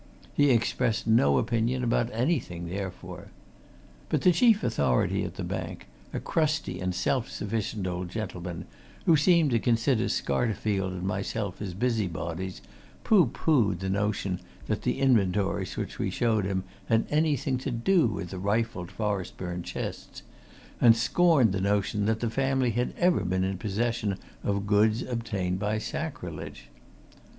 He 0.33 0.49
expressed 0.49 1.05
no 1.05 1.37
opinion 1.37 1.83
about 1.83 2.09
anything, 2.11 2.67
therefore. 2.67 3.27
But 4.09 4.21
the 4.23 4.31
chief 4.31 4.63
authority 4.63 5.23
at 5.25 5.35
the 5.35 5.43
bank, 5.43 5.85
a 6.11 6.19
crusty 6.19 6.79
and 6.79 6.95
self 6.95 7.29
sufficient 7.29 7.85
old 7.85 8.09
gentleman, 8.09 8.65
who 9.05 9.15
seemed 9.15 9.51
to 9.51 9.59
consider 9.59 10.05
Scarterfield 10.09 10.91
and 10.93 11.03
myself 11.03 11.61
as 11.61 11.75
busybodies, 11.75 12.63
poohpoohed 13.03 13.77
the 13.81 13.91
notion 13.91 14.39
that 14.65 14.81
the 14.81 14.97
inventories 14.99 15.77
which 15.77 15.99
we 15.99 16.09
showed 16.09 16.45
him 16.45 16.63
had 16.87 17.05
anything 17.11 17.59
to 17.59 17.69
do 17.69 18.07
with 18.07 18.31
the 18.31 18.39
rifled 18.39 18.89
Forestburne 18.89 19.61
chests, 19.61 20.23
and 20.81 20.95
scorned 20.97 21.51
the 21.51 21.61
notion 21.61 22.07
that 22.07 22.21
the 22.21 22.29
family 22.31 22.71
had 22.71 22.95
ever 22.97 23.23
been 23.23 23.43
in 23.43 23.59
possession 23.59 24.17
of 24.43 24.65
goods 24.65 25.03
obtained 25.03 25.59
by 25.59 25.77
sacrilege. 25.77 26.69